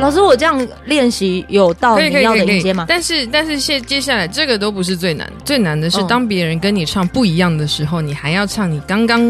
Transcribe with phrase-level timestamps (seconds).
[0.00, 2.86] 老师，我这样练习有到你要的音阶吗？
[2.88, 9.22] 但是，但是接接下来这个都不是最难，最难的是当别人跟你唱不一样的时候，你还要唱你刚刚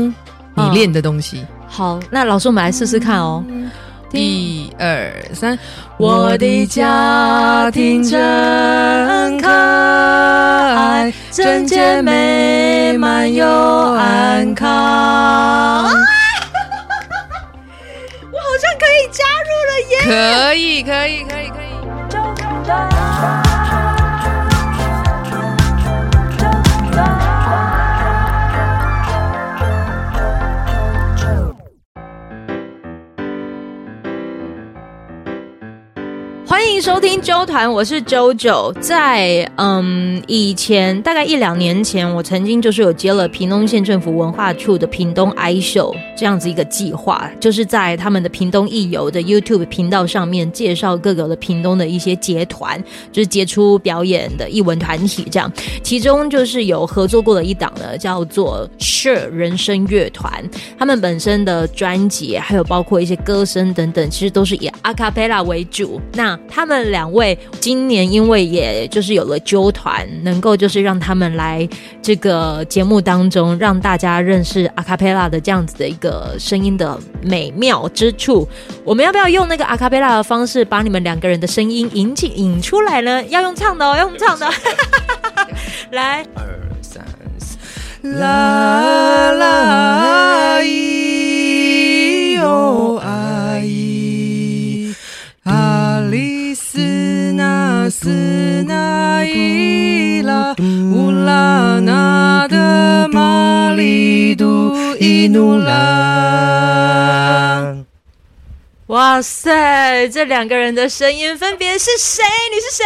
[0.54, 1.40] 你练的东西。
[1.40, 3.44] 嗯、好，那老师，我们来试试看哦。
[4.12, 5.56] 一二三，
[5.96, 8.18] 我的家庭真
[9.38, 15.88] 可爱，整洁美满又安康。
[20.02, 21.56] 可以，可以，可以，可
[22.96, 22.99] 以。
[36.80, 38.72] 收听周团，我是 JoJo。
[38.80, 55.52] 在嗯以前，大概一两年前，我曾经就是有接了屏东县政府文化处的屏东 i show 这样子一个计划，就是在他们的屏东艺游的 YouTube 频道上面介绍各个的屏东的一些节团，就是杰出表演的艺文团体这样。
[55.82, 60.42] 其中就是有合作过的一档呢，叫做 Sure 人生乐团，
[60.78, 66.00] 他们本身的专辑还有包括一些歌声等等，其实都是以 Acapella 为主。
[66.14, 71.68] 那他们两位今年因为也就是有了纠团，能够就是让他们来
[72.02, 78.48] 这个节目当中，让大家认识阿卡贝拉的这样子的一个声音的美妙之处。
[78.84, 83.22] 我们要不要用那个阿卡贝拉的方式，把你们两个人的声音引起引出来呢？
[83.24, 84.48] 要用唱的哦，要用唱的。
[85.92, 87.04] 来，二三
[87.38, 87.56] 四，
[88.18, 94.94] 啦啦咿哟啊咿
[95.44, 96.39] 啊哩。
[96.54, 96.78] 斯
[97.32, 98.08] 那斯
[98.66, 105.76] 那伊拉乌拉那的玛丽杜伊努拉。
[108.86, 112.24] 哇塞，这两个人的声音分别是谁？
[112.52, 112.84] 你是谁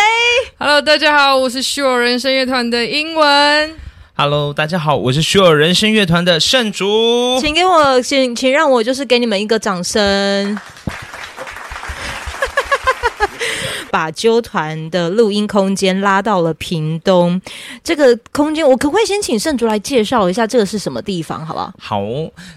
[0.59, 3.75] ？Hello，大家好，我是 Sure 人声乐团的英文。
[4.15, 7.39] Hello，大家好，我是 Sure 人声乐团的圣竹。
[7.41, 10.59] 请给我，请请让我就是给你们一个掌声。
[13.95, 17.41] 把纠团的录音空间拉到了屏东，
[17.85, 21.73] 这个空间我可不可以先请圣竹来介绍一下这个是什么地方，好不好？
[21.79, 22.03] 好，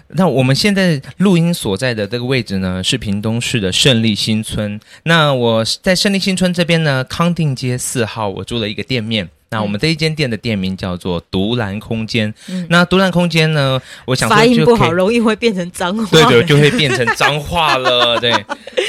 [0.08, 4.80] 那我们现在录音所在的这个位置呢，是屏东市的胜利新村。
[5.04, 9.28] 那我在胜利新村这边呢，康定街四号，我租了一个店面。
[9.50, 12.32] 那我们这一间店的店名叫做独蓝空间。
[12.48, 16.06] 嗯、那独蓝空间呢，我想说发音不好，容易会变成脏话。
[16.10, 18.20] 对对， 就会变成脏话了。
[18.20, 18.32] 对，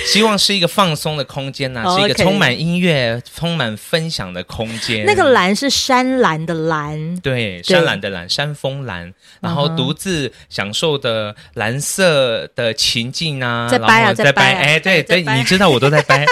[0.05, 5.05] 希望是一个放松的空间呐、啊，是一个充满音乐、充满分享的空间。
[5.05, 16.25] 那个蓝是山蓝的蓝，对，山蓝的蓝，山峰蓝，然后独自享受的蓝色的情境啊，在掰啊，在掰，哎，对 对，你知道我都在掰。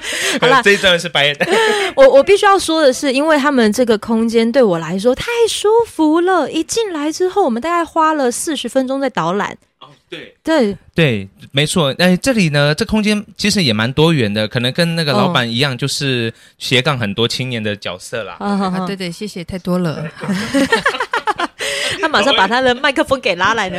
[0.40, 1.46] 好了，这一段是白的。
[1.96, 6.50] 我我必须要说的是，因为他们这个空间对我来说太舒服了。
[6.50, 9.56] 一进来之后，我们大概花了四十分钟在导览。
[9.80, 11.94] 哦，对对对，没错。
[11.98, 18.36] 哎，这里呢，这空间其实也蛮多元的，可能跟那个老板一样，就是斜杠很多青年的角色啦。
[18.86, 20.04] 对对，谢谢，太多了。
[22.00, 23.78] 他马上把他的麦克风给拉来了。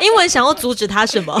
[0.00, 1.40] 英文想要阻止他什么？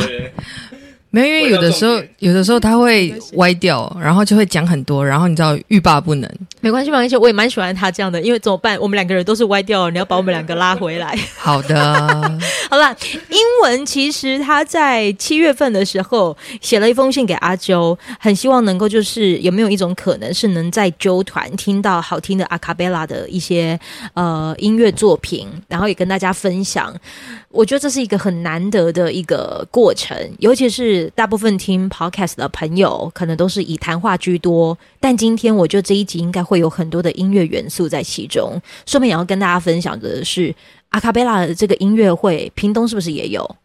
[1.14, 6.28] 没有，因为有的时候，有的时候他会歪掉，然后就会讲很多，然后你知道欲罢不能。
[6.62, 8.80] 没关系，没关系，我也蛮喜欢他这样的，因为怎么办？
[8.80, 11.14] 我们两个人都是歪掉，你要把我们两个拉回来。
[11.36, 12.40] 好的，
[12.70, 12.96] 好了，
[13.28, 23.78] 英文其实他在七月份的时候写了一封信给阿啾，很希望能够就是有没有一种可能是能在啾团听到好听的阿卡贝拉的一些
[24.14, 26.94] 呃音乐作品，然后也跟大家分享。
[27.52, 34.76] 我觉得这是一个很难得的一个过程，尤其是大部分听 podcast 的朋友，可能都是以谈话居多。
[34.98, 38.58] 但今天我觉得这一集应该会有很多的音乐元素在其中。
[38.86, 40.54] 顺便也要跟大家分享的是，
[40.88, 43.56] 阿卡贝拉的这个音乐会，屏东是不是也有？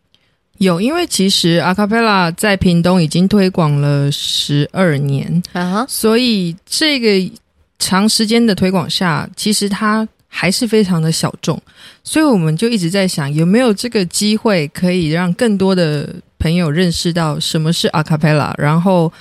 [0.58, 7.32] 有，因为其实阿卡贝拉在屏东已经推广了十二年啊，所以这个
[7.80, 10.08] 长时间的推广下，其实它。
[10.28, 11.60] 还是非常的小众，
[12.04, 19.12] 所以我们就一直在想，有没有这个机会可以让更多的朋友认识到什么是阿卡贝拉，然后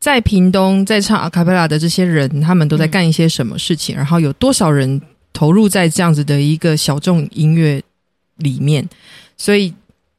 [0.00, 5.00] 在屏东在唱阿卡贝拉的这些人，他们都在干一些什么事情，然后有多少人
[5.32, 7.80] 投入在这样子的一个小众音乐
[8.38, 8.88] 里面，
[9.36, 9.72] 所以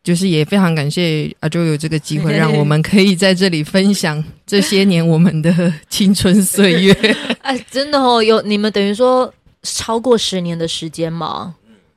[0.04, 6.94] 就是也非常感谢阿周有这个机会，让我们可以在这里分享这些年我们的青春岁月。
[7.42, 9.34] 哎， 真的哦，有你们等于说。
[9.76, 11.56] 超过十年的时间吗？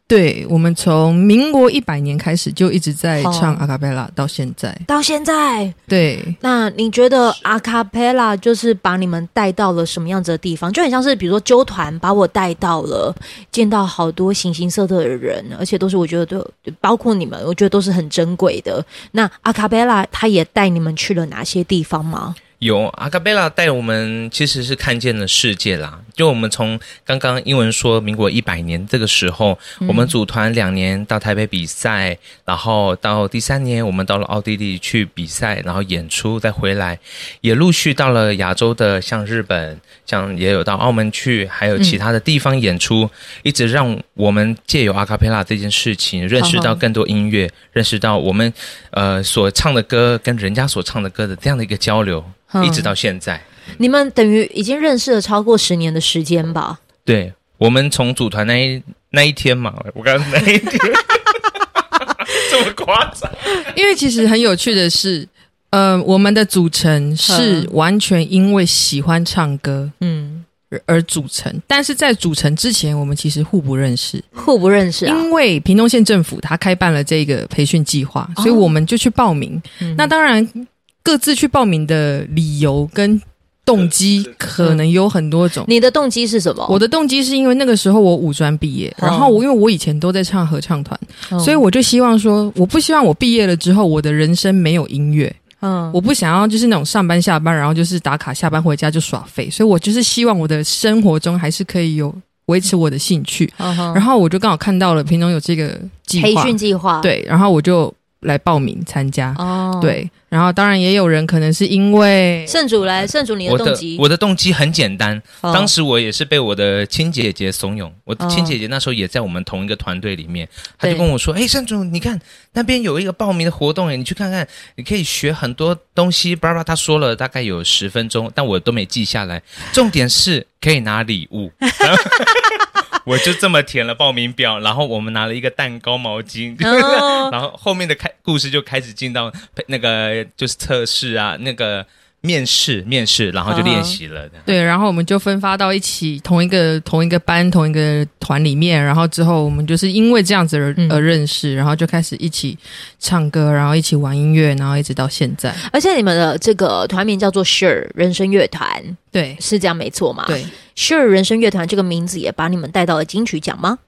[0.08, 5.72] 对，我们从民国一百年开始就一直在唱阿卡贝拉，到现在，到现在。
[5.86, 10.72] 对，那你觉得阿卡贝拉就是把你们带到了什么样子的地方？
[10.72, 13.14] 就很像是比如说纠团把我带到了，
[13.52, 16.44] 见到好多形形色色的人，而且都是我觉得都
[16.80, 18.84] 包括你们，我觉得都是很珍贵的。
[19.12, 22.34] 那阿卡贝拉他也带你们去了哪些地方吗？
[22.60, 25.98] 有阿卡贝拉带我们，其实是看见了世界啦。
[26.14, 36.98] 就我们从刚刚英文说民国一百年这个时候，嗯、我们组团两年到台北比赛，然后到第三年我们到了奥地利去比赛，然后演出再回来，
[37.40, 43.10] 也陆续到了亚洲的像日本，像也有到澳门去，还有其他的地方演出，嗯、
[43.44, 48.52] 一直让我们借由阿卡贝拉这件事情认识到更多音乐，认识到我们
[48.90, 52.22] 呃所唱的歌跟人家所唱的歌的这样的一个交流。
[52.64, 53.40] 一直到现在，
[53.78, 56.80] 你们等于已经认识了超过十年的时间吧？
[57.04, 60.72] 对，我们从组团那一那一天嘛，我刚刚那一天
[62.50, 63.30] 这么夸张？
[63.76, 65.26] 因为其实很有趣的是，
[65.70, 70.44] 呃，我们的组成是完全因为喜欢唱歌，嗯，
[70.86, 71.54] 而组成。
[71.68, 75.16] 但是在组成之前，我们其实互不认识，互不认识啊。
[75.16, 79.60] 因为屏东县政府他开办了这个培训计划，所以我们就去报名。
[79.80, 80.66] 哦，那当然。
[81.02, 83.20] 各自去报名的理由跟
[83.64, 85.64] 动机可能有很多种。
[85.68, 86.66] 你的动机是什么？
[86.68, 90.98] 我的动机是因为那个时候我五专毕业，然后我因为我以前都在唱合唱团，
[91.38, 95.34] 所以我就希望说，我不希望我毕业了之后我的人生没有音乐。
[95.62, 102.14] 嗯，我不想要就是那种上班下班，然后就是打卡下班回家就耍废，所以我就是希望我的生活中还是可以有
[102.46, 103.52] 维持我的兴趣。
[103.58, 109.34] 然后我就刚好看到了平常有这个计划，培训计划，对，然后我就来报名参加。
[109.38, 110.10] 哦，对。
[110.28, 115.20] 然后，当然也有人可能是因为圣主来，圣主你的动机，我的动机很简单。
[115.40, 122.16] 哦、当时我也是被我的亲姐姐怂恿，我的亲姐姐那时候也在我们同一个团队里面，她、哦、就跟我说：“哎，圣主，你看
[122.52, 124.46] 那边有一个报名的活动，哎，你去看看，
[124.76, 129.42] 你可以学很多东西。”巴拉巴拉，他说了大概有十分钟，但我都没记下来。
[129.72, 131.50] 重点是可以拿礼物。
[133.06, 139.32] 我就这么填了报名表，然后我们拿了一个蛋糕、毛巾，哦、 然后后面的开故事就开始进到
[139.66, 141.86] 那个就是测试啊，那个。
[142.22, 144.26] 面试，面试，然后就练习了。
[144.26, 144.44] Uh-huh.
[144.44, 152.58] 对，然后我们就分发到一起同一个同一个班同一个团里面，然后之后我们就是因为这样子而、嗯、而认识，然后就开始一起
[152.98, 155.54] 唱歌，然后一起玩音乐，然后一直到现在。
[155.72, 158.68] 而且你们的这个团名叫做 Sure 人生乐团，
[159.10, 160.24] 对，是这样没错吗？
[160.26, 160.44] 对
[160.76, 163.78] ，Sure 人生乐团这个名字也把你们带到了金曲奖吗？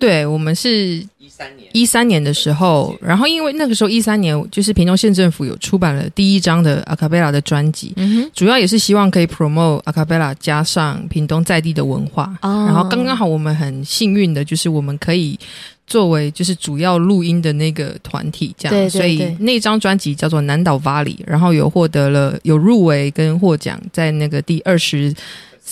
[0.00, 1.68] 对，我们是一三年。
[1.72, 15.38] 一三年的时候，然后因为那个时候一三年就是屏东县政府有出版了第一张的阿卡贝拉的专辑，嗯，主要也是希望可以 promote 阿卡贝拉加上屏东在地的文化，哦，然后刚刚好我们很幸运的就是我们可以
[15.86, 25.14] 作为就是主要录音的那个团体，这样，对对对，所以那张专辑叫做南岛 Valley，然后有获得了有入围跟获奖，在那个第二十。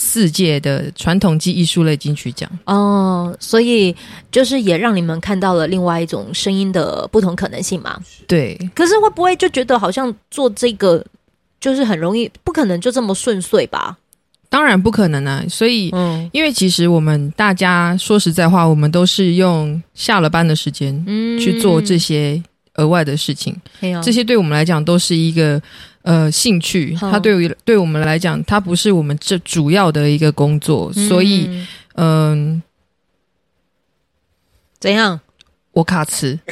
[0.01, 3.93] 四届的传统暨艺术类金曲奖哦，所以
[4.31, 8.01] 就是也让你们看到了另外一种声音的不同可能性嘛。
[8.29, 11.05] 对，可是会不会就觉得好像做这个
[11.61, 13.97] 就是很容易，不可能就这么顺遂吧？
[14.49, 15.45] 当然不可能啊！
[15.49, 21.05] 所以，嗯，因为其实我们大家说实在话，我们都是用下了班的时间
[21.41, 22.41] 去做这些
[22.75, 25.61] 额外的事情，嗯，这些对我们来讲都是一个。
[26.09, 31.47] 呃，兴趣，它对于对我们来讲，它不是我们这主要的一个工作，嗯、所以，
[31.97, 32.63] 嗯、呃，
[34.81, 35.21] 怎样？
[35.73, 36.39] 我卡词。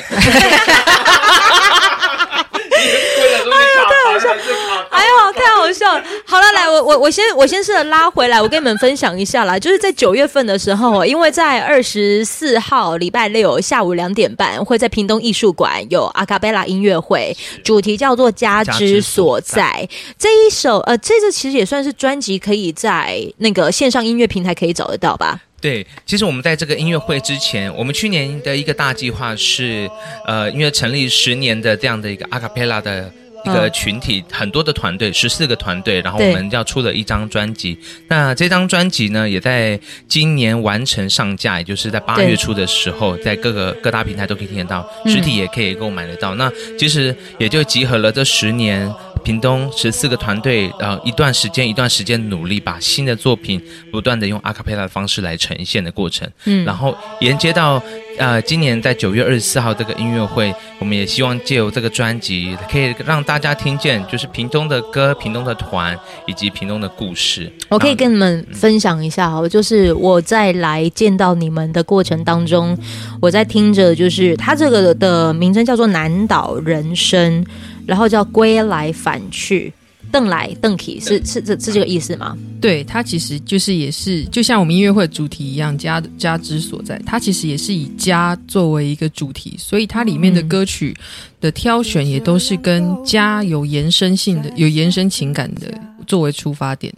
[4.90, 6.04] 哎呦，太好笑了！
[6.26, 9.58] 好了，来，我我我先我先试着拉回来，我跟你们分享一下啦。
[9.58, 19.88] 就是在九月份的时候，因为在二十四号礼拜六下午两点半，会在屏东艺术馆有阿卡贝拉音乐会，主题叫做“家之所在”。
[20.18, 25.40] 这一首呃，这个其实也算是专辑，可以在那个线上音乐平台可以找得到吧？
[25.60, 29.90] 对，其实我们在这个音乐会之前，我们去年的一个大计划是，
[30.26, 33.10] 呃，因为成立十年的这样的一个阿卡贝拉的。
[33.46, 37.78] 一个群体，很多的团队，十四个团队，然后我们要出了一张专辑。
[38.08, 46.34] 那这张专辑呢，也在今年完成上架，也就是在八月初的时候，在各个各大平台都可以听得到，实体也可以购买得到。
[46.34, 48.92] 那其实也就集合了这十年。
[49.26, 56.30] 屏东十四个团队，呃，一段时间一段时间努力，把新的作品不断的用阿卡贝拉的方式来呈现的过程。
[56.44, 57.82] 嗯，然后连接到
[58.18, 67.52] 呃，今年在九月二十四号这个音乐会，我们也希望借由这个专辑，可以让大家听见，就是屏东的歌、屏东的团以及屏东的故事。
[67.68, 72.78] 我可以跟你们分享一下哈，就是我在来见到你们的过程当中，
[73.20, 77.44] 我在听着，就是它这个的名称叫做南岛人生。
[77.86, 79.72] 然后叫归来返去，
[80.10, 82.36] 邓来邓去是是这是这个意思吗？
[82.60, 90.94] 对，它其实就是也是就像我们音乐会的主题一样，家家之所在，它其实也是以家作为一个主题，所以它里面的歌曲
[91.40, 95.72] 的挑选也都是跟家有延伸性的、有延伸情感的。
[96.06, 96.92] 作为出发点，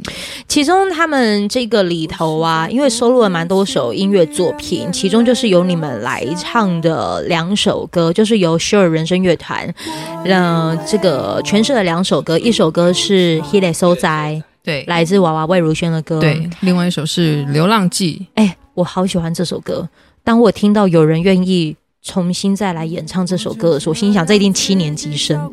[0.46, 9.66] 其中他们这个里头啊，因为收录了蛮多首音乐作品，其中就是由你们来唱的两首歌，就是由 Sure 人声乐团，
[10.24, 18.18] 嗯、呃、这个诠释了两首歌，一首歌是《迄个所在》，对，来自娃娃魏如萱的歌，对，另外一首是《流浪记》。
[18.34, 19.88] 哎，我好喜欢这首歌，
[20.22, 25.38] 当我听到有人愿意重新再来演唱这首歌的时候，我心想这一定七年级生。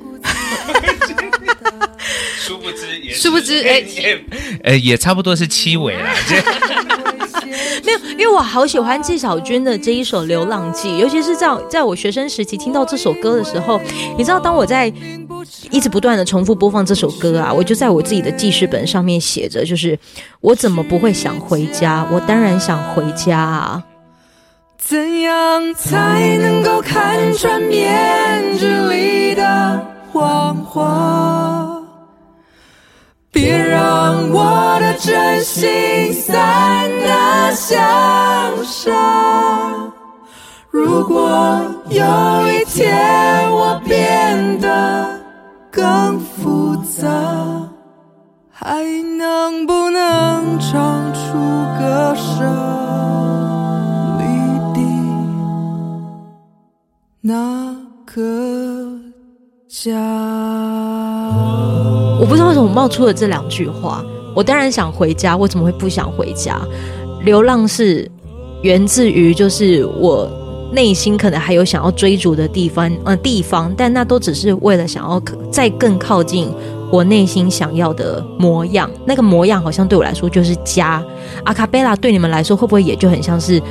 [2.37, 2.94] 殊不知，
[3.63, 3.83] 哎，
[4.63, 6.09] 呃，也差不多是七尾啦。
[7.85, 13.79] 没有，因为我好喜欢纪晓君的这一首《流浪记》，尤其是在在我学生时期听到这首歌的时候，
[14.17, 14.91] 你知道，当我在
[15.69, 19.97] 一直不断的重复播放这首歌啊，我就在我自己的记事本上面写着，就是
[20.41, 22.07] 我怎么不会想回家？
[22.11, 23.83] 我当然想回家啊！
[24.77, 31.64] 怎样才能够看穿面具里的谎话？
[33.35, 37.75] 别让我的真心散得像
[38.63, 38.93] 沙。
[40.71, 42.01] 如果有
[42.47, 45.19] 一天我变得
[45.69, 47.09] 更复杂，
[48.49, 48.81] 还
[49.17, 51.33] 能不能唱出
[51.77, 52.39] 歌声
[54.17, 54.23] 里
[54.73, 54.79] 的
[57.19, 57.75] 那
[58.05, 58.97] 个
[59.67, 61.04] 家？
[62.25, 64.03] 我不知道为什么冒出了这两句话。
[64.33, 66.59] 我当然想回家，我怎么会不想回家？
[67.23, 68.09] 流浪是
[68.63, 70.27] 源自于就是我
[70.71, 76.49] 内心可能还有想要追逐的地方，呃，地方，但那都只是为了想要再更靠近
[76.91, 78.89] 我内心想要的模样。
[79.05, 81.05] 那个模样好像对我来说就是家。
[81.43, 83.61] 阿卡贝拉对你们来说会不会也就很像是？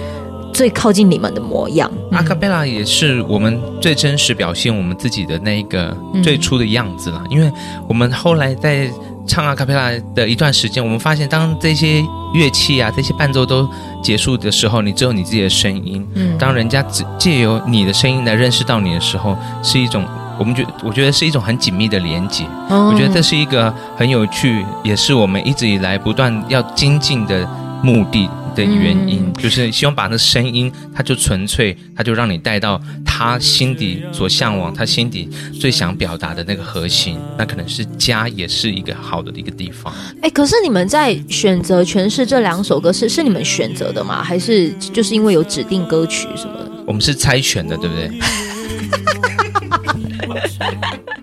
[0.55, 7.21] 最靠近你们的模样，阿卡贝拉也是我们最真实表现我们自己的那一个最初的样子了。
[7.25, 7.53] 嗯、因为
[7.89, 8.89] 我们后来在
[9.27, 12.01] 唱阿卡贝拉的一段时间，我们发现，当这些
[12.35, 13.69] 乐器啊、这些伴奏都
[14.01, 16.07] 结束的时候，你只有你自己的声音。
[16.15, 20.05] 嗯，当人家只借由你的声音来认识到你的时候，是一种
[20.39, 22.45] 我们觉我觉得是一种很紧密的连接。
[22.69, 27.45] 哦、我觉得这是一个很有趣，也是我们一直以来不断要精进的
[27.83, 28.31] 目的。
[28.55, 35.29] 的原因、嗯、就是希望把那声音，它就纯粹，它就让你带到他心底所向往，他心底
[35.61, 39.93] 最想表达的那个核心，那可能是家，也是一个好的一个地方。
[40.23, 44.23] 哎，可是你们在选择诠释这两首歌是是你们选择的吗？
[44.23, 46.71] 还是就是因为有指定歌曲什么的？
[46.87, 48.11] 我们是猜拳的，对不对？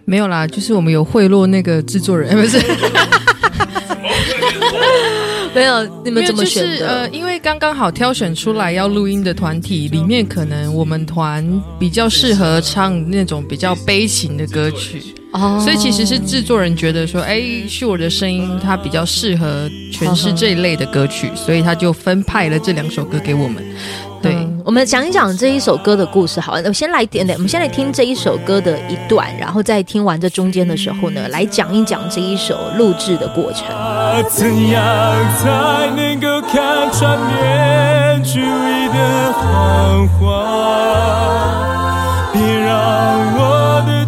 [0.05, 2.59] 没有啦，就是我们有贿赂那个制作人，不是。
[5.53, 6.69] 没有，你们怎么选的？
[6.69, 11.45] 就是、呃，因为刚刚好挑选出来要录音的团体里面，可能我们团
[11.77, 15.03] 比较适合唱那种比较悲情的歌曲
[15.33, 23.63] 哦，所以其实是制作人觉得说，哎，Sure 的声音它比较适合诠释这一类的歌曲，所以他就分派了这两首歌给我们。
[24.65, 26.39] 我们讲一讲这一首歌的故事。
[26.39, 33.65] 好，我先来点点，我们先来听这一首歌的一段，然后再听完这中间的时候呢，来讲一讲这一首录制的过程。
[34.29, 34.81] 怎样
[35.37, 42.31] 才能够看穿面具里的谎话？
[42.33, 44.05] 别让我的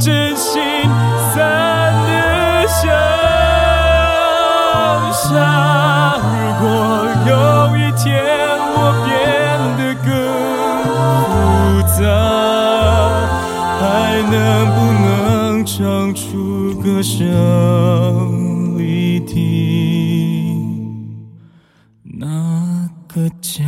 [13.79, 19.33] 还能不能唱出歌声里的
[22.03, 23.63] 那个家？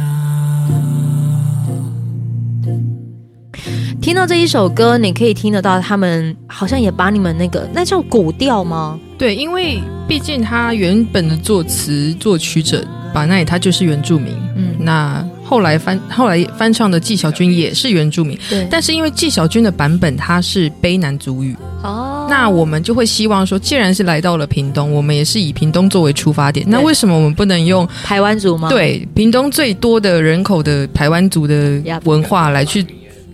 [4.01, 8.99] 听到这一首歌，你可以听得到他们好像也把你们那个那叫古调吗？
[9.17, 15.27] 对，因为毕竟他原本的作词作曲者巴奈他就是原住民，嗯，那。
[15.45, 22.27] 后来翻后来翻唱的纪晓君也是原住民，对，但是因为纪晓君的版本它是卑南族语哦。
[22.27, 26.65] 那我们就会希望说，既然是来到了屏东，我们也是以屏东作为出发点。
[26.67, 28.69] 那为什么我们不能用台湾族吗？
[28.69, 32.83] 对，屏东最多的人口的台湾族的文化来去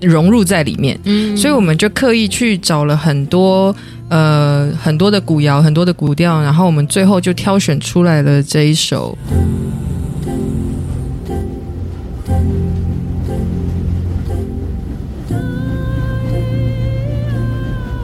[0.01, 1.00] 融入在里面。
[1.06, 3.74] 嗯，所以我们就刻意去找了很多
[4.10, 9.18] 呃很多的古谣，很多的古调，然后我们最后就挑选出来了这一首。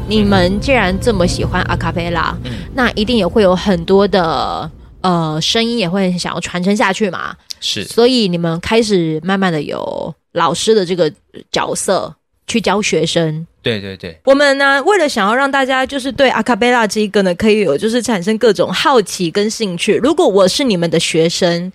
[0.08, 4.70] 你们既然这么喜欢阿卡贝拉，嗯、那一定也会有很多的
[5.02, 7.36] 呃声音，也会想要传承下去嘛。
[7.60, 11.12] 是，所以你们开始慢慢的有老师的这个
[11.52, 12.16] 角色
[12.48, 13.46] 去教学生。
[13.62, 19.96] 对对对，我们呢，为了想要让大家就是对阿卡贝拉这一个呢，可以有就是产生各种好奇跟兴趣。
[19.98, 21.70] 如果我是你们的学生，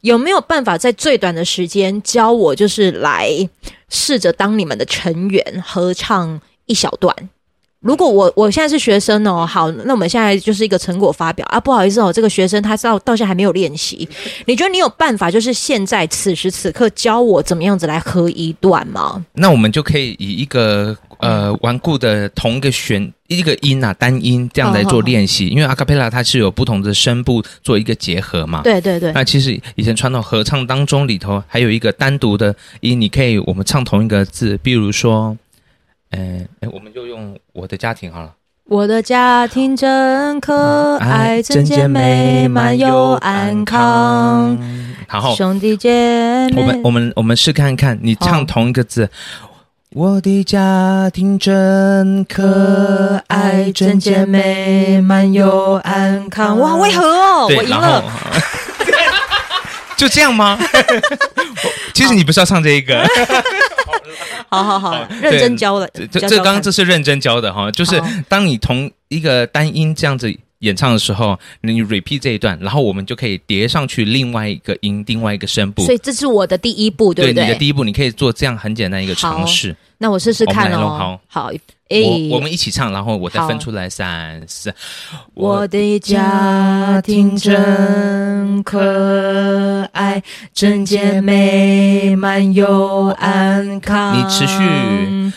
[0.00, 3.30] 有没有办法在最短的时间教我，就是来
[3.88, 7.14] 试着当你们的成员，合唱一小段？
[7.80, 14.08] 如果我我现在是学生哦，好，那我们现在就是一个成果发表啊，不好意思哦，这个学生他到到现在还没有练习，
[14.46, 19.24] 你觉得你有办法就是现在此时此刻教我怎么样子来合一段吗？
[19.34, 28.62] 那我们就可以以一个呃顽固的同一个弦一个音啊单音这样来做练习，因为阿卡贝拉它是有不同的声部做一个结合嘛。
[28.62, 29.12] 对对对。
[29.12, 35.36] 那其实以前传统合唱当中里头还有一个单独的音，你可以我们唱同一个字，比如说。
[36.10, 38.32] 哎哎，我们就用我的家庭好了。
[38.68, 44.58] 我的家庭真可爱，真健美，满又安康。
[45.08, 49.08] 然后兄弟姐妹，我们我们我们试看看，你唱同一个字。
[49.94, 56.58] 我的家庭真可爱，真健美，满又安康。
[56.58, 57.46] 哇，为何哦？
[57.46, 58.02] 我赢了。
[59.96, 60.58] 就这样吗？
[61.94, 63.06] 其实你不是要唱这一个。
[64.48, 65.90] 好 好好，认真教的。
[66.10, 75.84] 这这刚刚这是认真教的哈，就是当你同一个单音这样子演唱的时候，你 repeat 这一段，然后我们就可以叠上去另外一个音，另外一个声部。
[75.84, 77.34] 所以这是我的第一步，对不对？
[77.34, 79.74] 对，你的第一步，你可以做这样很简单一个尝试。
[79.98, 80.88] 那我试试看哦。
[80.98, 81.50] 好，好，
[81.88, 84.72] 我我们一起唱，然后我再分出来三四。
[85.34, 87.54] 我的家庭真
[88.62, 90.22] 可爱，
[90.54, 94.16] 真健美，满又安康。
[94.18, 95.32] 你持续。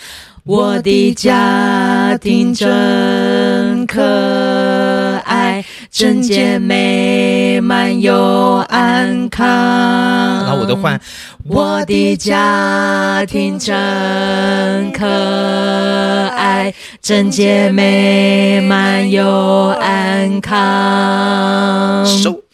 [0.46, 4.02] 我的家庭真可
[5.26, 9.46] 爱，真健美，满又安康。
[9.46, 11.00] 然后我都换。
[11.48, 19.28] 我的家庭真可爱，真健美，满又
[19.80, 22.06] 安康。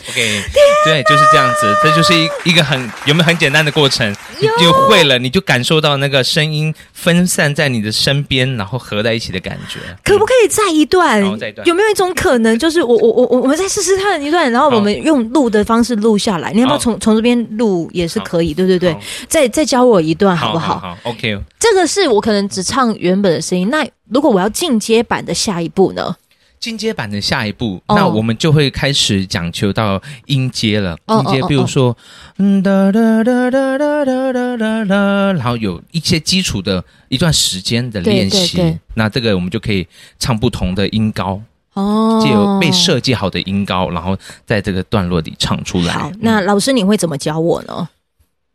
[0.09, 0.43] OK，
[0.85, 9.79] 对，就是这样子，这就是一一个很有没有很简单的过程，你就会了，你就感受到那个声音分散在你的身边，然后合在一起的感觉。
[10.03, 11.21] 可不可以再一段？
[11.39, 16.51] 再一段，有没有一种可能，就是我我我我我们再试试看一段，然后我们用录的方式录下来。
[16.53, 18.95] 你要不要从从这边录也是可以，对对对。
[19.27, 20.79] 再再教我一段好不好？
[20.79, 21.39] 好，OK。
[21.59, 26.15] 这个是我可能只唱原本的声音，那如果我要进阶版的下一步呢？
[26.59, 30.97] 进阶版的下一步，那我们就会开始讲求到音阶了。
[31.07, 31.95] 音阶，比如说，
[32.37, 38.77] 嗯哒哒哒哒哒哒哒哒，然后有一些基础的一段时间的练习。
[38.95, 39.87] 那这个我们就可以
[40.17, 41.39] 唱不同的音高
[41.73, 45.93] 哦，借由被设计好的音高，然后在这个段落里唱出来。
[45.93, 47.89] 好，那老师你会怎么教我呢？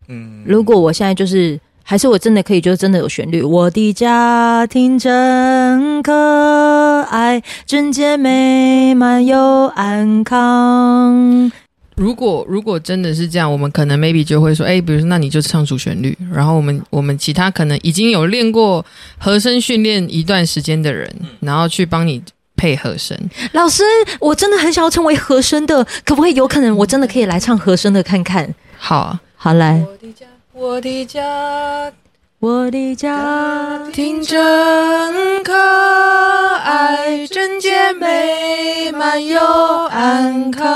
[0.09, 1.61] 嗯，如果我现在就是。
[1.91, 3.43] 还是我真的可以，就真的有旋律。
[3.43, 9.37] 我的家庭真可爱，真洁美，满又
[9.75, 11.51] 安康。
[11.97, 18.87] 如果如果真的是这样，我们可能 maybe 就会说，哎，比如说，那你就唱主旋律，然后我们我们其他可能已经有练过
[19.19, 22.23] 和声训练一段时间的人，然后去帮你
[22.55, 23.19] 配和声。
[23.51, 23.83] 老师，
[24.21, 26.35] 我真的很想要成为和声的，可不可以？
[26.35, 28.55] 有可能我真的可以来唱和声的看看。
[28.79, 29.85] 好，好来。
[29.85, 30.27] 我的家，
[30.61, 31.91] 我的家
[32.39, 39.41] 我的家庭真可爱，真健美，满又
[39.87, 40.69] 安康。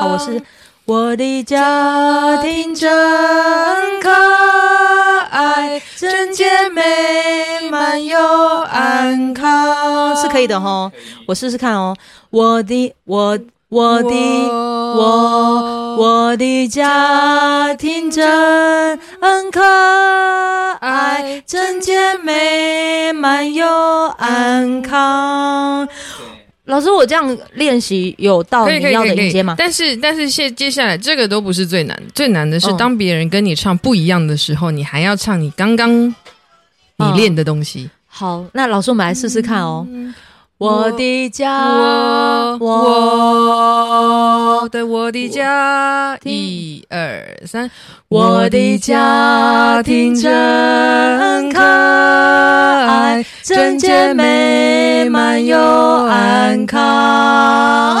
[0.00, 0.42] 好，我是
[0.86, 2.90] 我的家庭真
[4.00, 4.10] 可
[5.30, 6.82] 爱，真健美，
[7.70, 10.90] 满又安康，是可以的齁。
[11.28, 11.96] 我试试看哦，
[12.30, 13.38] 我的我。
[13.72, 18.98] 我的我我我的家庭真
[19.50, 19.60] 可
[20.80, 23.66] 爱，真健美，满又
[24.18, 25.88] 安康。
[26.66, 29.56] 老师，我这样练习有到你要的音阶吗？
[29.58, 36.14] 但是，但是，接接下来这个都不是最难，最难的是当别人跟你唱不一样的时候，你还要唱你刚刚
[36.96, 37.90] 你练的东西。
[38.06, 39.86] 好，那老师，我们来试试看哦。
[40.58, 41.66] 我的家，
[42.60, 42.68] 我
[44.70, 47.68] 的我的家，一二三，
[48.08, 58.00] 我的家庭真可爱，真洁美满又安康。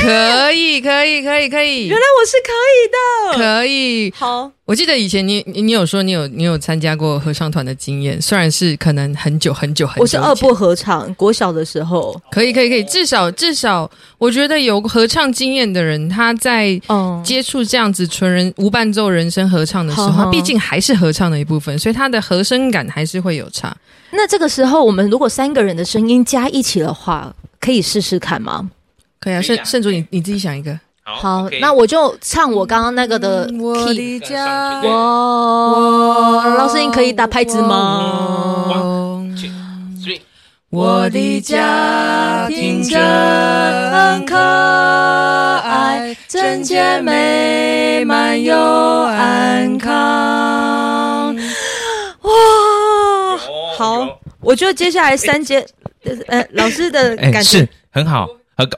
[0.00, 4.12] 可以，可以，可以，原来我是可以的，可以。
[4.16, 10.02] 好，我记得以前你你有说你有你有参加过合唱团的经验，虽然是可能很久很久很久。
[10.02, 12.14] 我是二部合唱，国小的时候。
[12.30, 12.84] 可以，可以，可以。
[12.84, 16.80] 至少至少，我觉得有合唱经验的人，他在
[17.24, 23.76] 接触这样子纯人无伴奏人声合唱的时候，他毕竟还是合唱的一部分，所以他的和声感还是会有差。
[24.10, 28.70] 那这个时候，我们如果三个人的声音加一起的话，可以试试看吗？
[29.20, 30.78] 可以啊，圣圣主，你你自己想一个。
[31.08, 33.58] 好，好，那我就唱我刚刚那个的 key。
[33.58, 39.24] 我的家，我，老师，你可以打拍子吗。
[40.68, 43.00] 我的家庭真
[44.26, 51.34] 可爱，真洁美满又安康。
[52.20, 52.30] 哇，
[53.78, 55.66] 好，我觉得接下来三节，
[56.26, 58.28] 呃，老师的感觉是很好。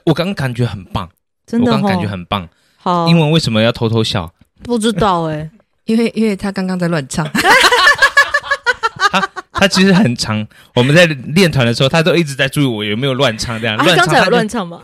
[0.05, 1.09] 我刚刚感觉很棒，
[1.51, 2.47] 真的、哦，我刚刚感觉很棒。
[2.77, 4.31] 好，英文为什么要偷偷笑？
[4.63, 5.49] 不知道哎、欸，
[5.83, 7.29] 因为因为他刚刚在乱唱。
[9.11, 13.75] 他他其实很长，我们在练团的时候，他都一直在注意我有没有乱唱这样。
[13.75, 14.79] 啊、刚才有乱唱吗？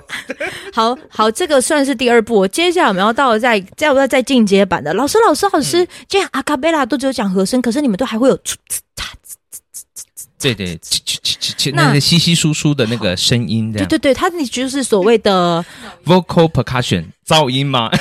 [0.73, 2.45] 好好，这个算是第二步。
[2.45, 4.93] 接下来我们要到了再再再再进阶版的。
[4.93, 8.38] 老师老师老师，这样、嗯、阿卡贝拉都只有讲和声，可是你们都还会有。
[10.39, 10.80] 对对，
[11.73, 13.88] 那个稀稀疏疏的那个声音，这样。
[13.88, 15.63] 对对对，它你就是所谓的
[16.06, 17.89] vocal percussion 噪音吗？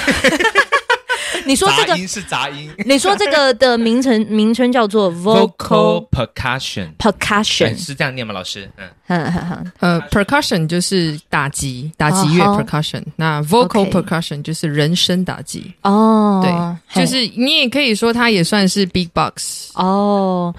[1.45, 2.69] 你说这个杂音是杂音。
[2.87, 8.35] 你说这个的名称 名称叫做 vocal percussion percussion 是这样念吗？
[8.35, 8.69] 老师，
[9.07, 15.73] 嗯，呃，percussion 就是打击打击乐 percussion，那 vocal percussion 就是人声打击。
[15.83, 16.43] 哦，
[16.93, 19.71] 对，就是你也可以说它也算是 big box。
[19.75, 20.53] 哦，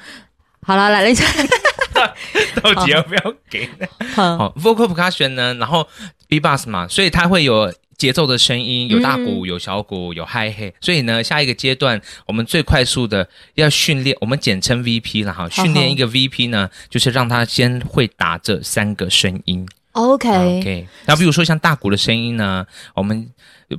[0.67, 1.23] 好了，来了一下。
[2.61, 3.87] 到底要不要给呢？
[4.13, 5.53] 好，好，vocal percussion 呢？
[5.53, 5.87] 然后
[6.27, 10.73] B-box 嘛，所以它会有节奏的声音，有大鼓，有小鼓，有 hi-hat。
[10.81, 15.47] 所以呢，下一个阶段我们最快速的要训练，我们简称 VP 了哈。
[15.49, 19.65] 训练一个 VP 呢，就是让他先会打这三个声音。
[19.93, 20.87] OK OK。
[21.05, 23.31] 那比如说像大鼓的声音呢，我们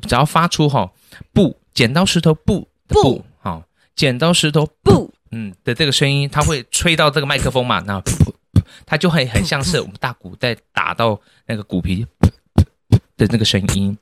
[0.08, 0.90] 只要发出哈
[1.34, 3.62] 不剪刀石头布布好，
[3.94, 5.12] 剪刀石头布。
[5.30, 7.80] 嗯的这个声音，它会吹到这个麦克风嘛？
[7.86, 12.06] 那噗噗噗，它就会很像是我们大鼓在打到那个鼓皮
[13.16, 13.96] 的那个声音。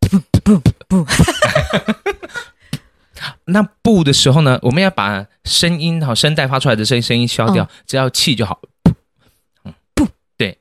[0.00, 1.06] 噗噗噗。
[3.46, 8.60] 那不的时候呢，我们要把声音好声带发出来的声音声音消掉，哦、只要气就好。
[9.64, 10.06] 嗯，不
[10.36, 10.58] 对，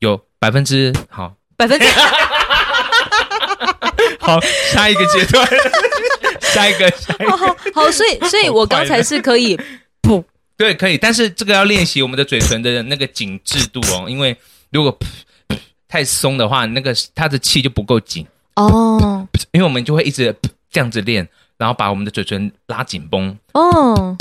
[0.00, 1.86] 有百分之好百分之。
[4.20, 4.40] 好，
[4.72, 5.46] 下一个阶段。
[6.54, 9.58] 下一个，下一个，好，好，所以，所以我刚才是可以
[10.00, 10.24] 不，
[10.56, 14.36] 对，可以，但是这个要练习我们的嘴唇的那个紧致度哦，因为
[14.70, 14.96] 如果
[15.88, 18.26] 太松的话，那个它的气就不够紧。
[18.56, 20.32] 哦，因为我们就会一直
[20.70, 23.36] 这样子练，然后把我们的嘴唇拉紧绷。
[23.52, 24.16] 哦，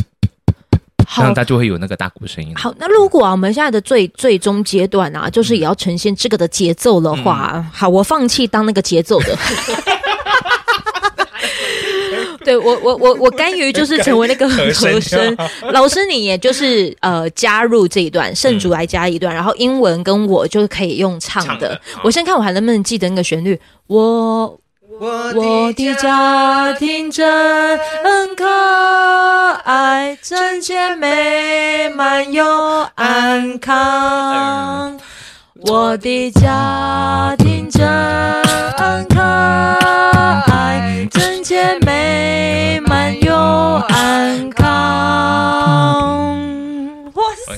[1.16, 2.52] 这样它就会有那个大鼓声音。
[2.56, 9.38] 好，那如果啊，我们现在的最最终阶段啊，就是也要呈现这个的节奏的话，嗯、好，我放弃当那个节奏的。
[12.46, 15.38] 对我我我我甘于就是 成为那个 和声
[15.72, 21.80] 老师，你也就是呃加入这一段圣主来加一段，然后英文跟我就可以用唱的。
[22.04, 23.60] 我先看我还能不能记得那个旋律。
[23.88, 24.60] 我
[25.36, 27.26] 我的家庭真
[28.36, 28.46] 可
[29.64, 32.46] 爱，真洁美满又
[32.96, 35.00] 安康。
[35.66, 37.82] 我的家庭真
[41.44, 44.66] 可爱，真洁美满又安康。
[47.14, 47.54] 哇塞！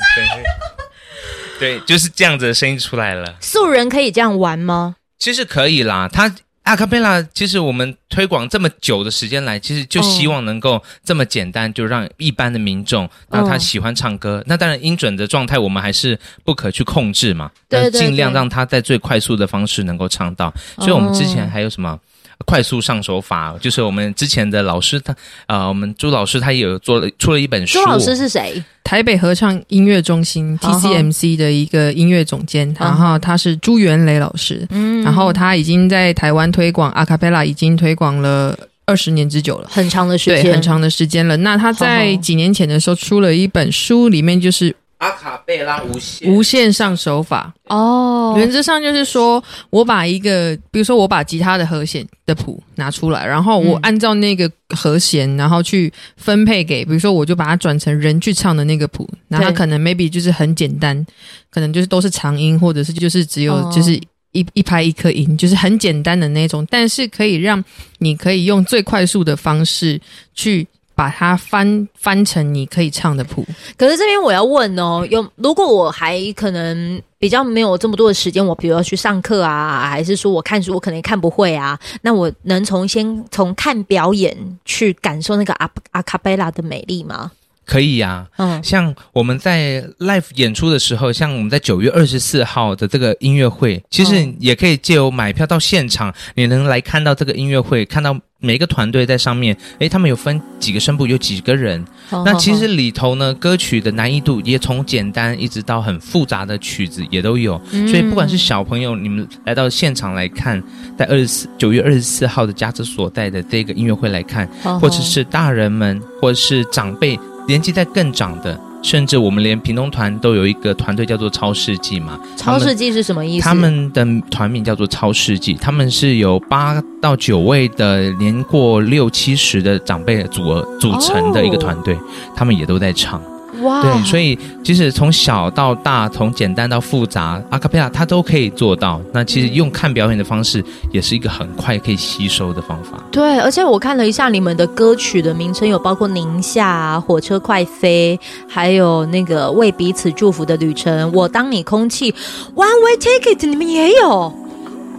[1.59, 3.35] 对，就是这样子的声音出来了。
[3.39, 4.95] 素人可以这样玩吗？
[5.19, 6.33] 其实可以啦，他。
[6.65, 14.43] 阿卡贝拉，其实我们推广这么久的时间来，其实就希望能够这么简单，就让一般的民众，然后他喜欢唱歌。
[14.47, 17.51] 那当然音准的状态，我们还是不可去控制嘛。
[17.69, 20.51] 对，尽量让他在最快速的方式能够唱到。
[20.77, 21.99] 所以我们之前还有什么
[22.45, 25.15] 快速上手法，就是我们之前的老师他，
[25.47, 27.79] 呃，我们朱老师他也有做了出了一本书。
[27.79, 28.61] 朱老师是谁？
[28.83, 41.35] 台北合唱音乐中心 TCMC 的一个音乐总监，然后他是朱元雷老师，嗯，然后他已经在台湾推广阿卡贝拉，已经推广了二十年之久了，很长的时间，对，很长的时间了。
[41.37, 44.75] 那他在几年前的时候出了一本书，里面就是。
[44.97, 46.31] 阿卡贝拉无限。
[46.31, 47.53] 无限上手法。
[47.65, 61.05] 哦，原则上就是说，我把一个，比如说我把吉他的和弦的谱拿出来，然后我按照那个和弦，然后去分配给，比如说我就把它转成人去唱的那个谱，那它可能 maybe 就是很简单，
[61.49, 63.93] 可能就是都是长音，或者是就是只有就是
[64.31, 67.63] 一一拍一颗音，就是很简单的那种，但是可以让
[67.97, 69.99] 你可以用最快速的方式
[70.33, 70.65] 去。
[70.95, 73.45] 把它翻翻成你可以唱的谱，
[73.77, 87.31] 可是这边我要问哦，有如果我还可能比较没有这么多的时间，我比如要去上课啊，还是说我看书我可能看不会啊，那我能从先从看表演去感受那个阿阿卡贝拉的美丽吗？
[87.65, 110.61] 可以呀、啊，嗯，像我们在 live 演出的时候，像我们在九月二十四号的这个音乐会，其实也可以借由买票到现场，你能来看到这个音乐会，看到每一个团队在上面，诶，他们有分几个声部，有几个人，那其实里头呢，歌曲的难易度也从简单一直到很复杂的曲子也都有，所以不管是小朋友，你们来到现场来看，
[110.95, 114.47] 在二十四九月二十四号的家之所在的这个音乐会来看，
[114.79, 117.17] 或者是大人们，或者是长辈。
[117.47, 122.19] 年纪在更长的，甚至我们连屏东团都有一个团队叫做超世纪嘛。
[122.35, 123.43] 超世纪是什么意思？
[123.43, 131.99] 他们的团名叫做超世纪，他们是由八到九位的年过六七十的长辈组合组成的一个团队，哦，
[132.35, 133.21] 他们也都在唱。
[133.61, 139.01] 哇，对，所以即使从小到大，从简单到复杂，阿卡贝拉他都可以做到。
[139.13, 143.01] 那其实用看表演的方式，也是一个很快可以吸收的方法。
[143.11, 152.11] 对，而且我看了一下你们的歌曲的名称，有包括宁夏啊、火车快飞，还有那个为彼此祝福的旅程，我当你空气
[152.55, 154.33] ，One Way Ticket，你们也有。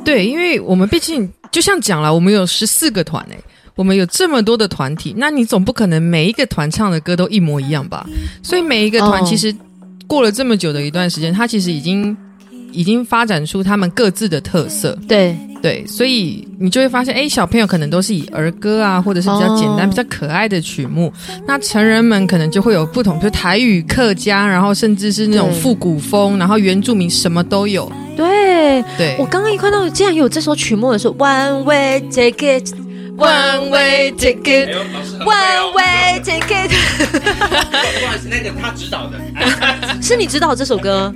[0.05, 3.45] 对，因为我们毕竟就像讲了，我们有十四个团诶、欸。
[3.77, 8.07] 我们有这么多的团体，那你总不可能每一个团唱的歌都一模一样吧？
[8.43, 9.55] 所以每一个团其实
[10.07, 12.17] 过了这么久的一段时间，它其实已经
[12.73, 14.99] 已经发展出他们各自的特色。
[15.07, 21.13] 对对，所以你就会发现，哎，小朋友可能都是以儿歌啊，或者是比较简单、比较可爱的曲目。
[21.47, 27.93] 那成人们可能就会有不同，比如台语、客家，然后甚至是那种复古风，然后原住民什么都有。
[28.17, 32.86] 对对，我刚刚一看到竟然有这首曲目的时候，One Way Ticket。
[33.17, 34.75] One way ticket,
[35.25, 36.69] one way ticket。
[38.01, 39.19] 不好意思，那个他指导的，
[40.03, 41.13] 是你指导这首歌？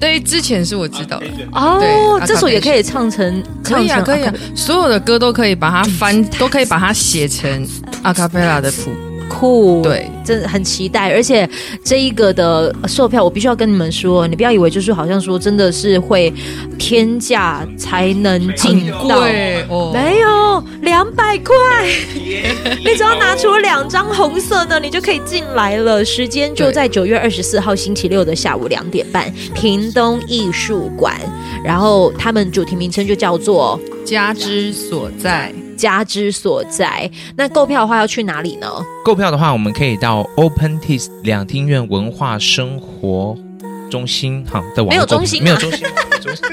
[0.00, 1.26] 对，之前是我指导的。
[1.52, 7.68] 哦，这首也可以唱成，可以啊，可以啊，所有的歌都可以把它翻，都可以把它写成
[8.02, 8.90] 阿卡贝拉的谱。
[9.32, 11.48] 酷，对，真的很期待，而且
[11.82, 16.32] 这一个的售票，我必须要跟你们说，你不要以为就是好像说真的是会
[16.78, 19.24] 天价才能进到，
[19.68, 21.54] 哦，没有两百块，
[22.84, 26.04] 你只要拿出两张红色的，你就可以进来了。
[26.04, 31.18] 时间就在九月二十四号星期六的下午两点半，屏东艺术馆，
[31.64, 35.52] 然后他们主题名称就叫做家之所在。
[35.82, 37.10] 家之所在。
[37.36, 38.68] 那购票的话要去哪里呢？
[39.04, 43.36] 购票的话，我们可以到 OpenTix 两厅院文化生活
[43.90, 44.44] 中心。
[44.48, 45.84] 哈，在网没有中心，没有中心，
[46.20, 46.44] 中心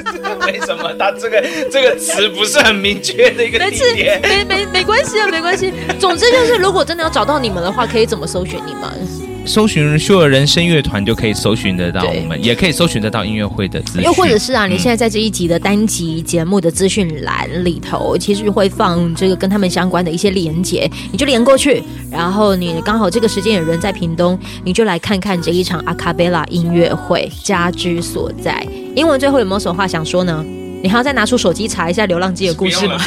[0.47, 0.91] 为什么？
[0.97, 4.19] 他这个这个词不是很明确的一个地点。
[4.23, 5.71] 没没没关系啊，没关系。
[5.99, 9.38] 总之就是，如果真的要找到你们的话，可以怎么搜寻你们？
[9.45, 14.03] 搜寻秀儿人生乐团就可以搜寻得到我们，也可以搜寻得到音乐会的资讯。
[14.03, 28.63] 又或者是啊，你现在在这一集的单集节目的资讯栏里头，其实会放这个跟他们相关的一些连接，你就连过去，然后你刚好这个时间有人在屏东，你就来看看这一场阿卡贝拉音乐会，家居所在。
[28.95, 30.45] 英文最后有没有什么话想说呢？
[30.81, 32.97] 你还要再拿出手机查一下流浪记的故事吗？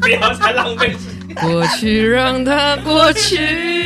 [0.00, 1.34] 不要再浪费时间。
[1.40, 3.79] 过去让它过去。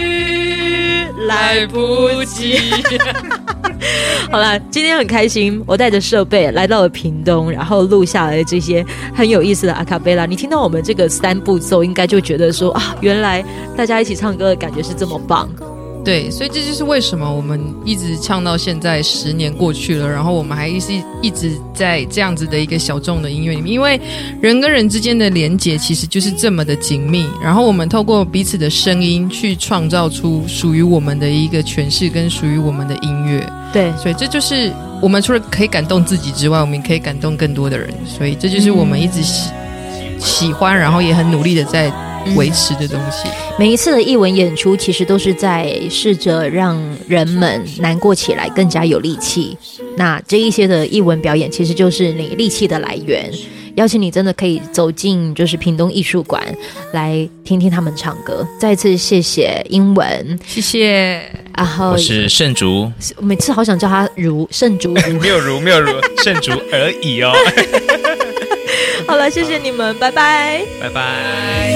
[1.27, 2.59] 来不及。
[4.31, 8.85] 好了，今天很开心，我带着设备来到了屏东，然后录下来这些
[9.15, 10.27] 很有意思的阿卡贝拉。
[10.27, 13.45] 你听到我们这个三步骤，应该就觉得说啊，原来
[13.77, 15.49] 大家一起唱歌的感觉是这么棒。
[16.05, 23.99] 对，所以这就是为什么我们一直唱到现在，十年过去了，然后我们还是一直在这样子的一个小众的音乐里面，因为
[24.39, 33.51] 人跟人之间的连接其实就是这么的紧密，然后我们透过彼此的声音去创造出属于我们的一个诠释跟属于我们的音乐。
[33.73, 37.89] 对，所以这就是我们除了可以感动自己之外，我们也可以感动更多的人。
[38.07, 39.51] 所以这就是我们一直喜
[40.19, 41.91] 喜欢，然后也很努力的在。
[42.37, 49.57] 维持的东西，每一次的译文演出，其实都是在试着让人们难过起来，更加有力气。
[49.97, 53.31] 那这一些的译文表演，其实就是你力气的来源。
[53.77, 56.41] 邀请你真的可以走进就是屏东艺术馆
[56.93, 58.47] 来听听他们唱歌。
[58.57, 61.21] 再次谢谢英文，谢谢。
[61.57, 65.91] 然后我是圣竹，每次好想叫他如圣竹 如，没有如没有如
[66.23, 67.33] 圣竹而已哦。
[69.07, 71.75] 好了，谢谢你们，拜拜，拜拜。